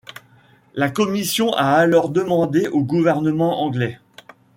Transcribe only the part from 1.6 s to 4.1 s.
alors demandé au gouvernement anglais'.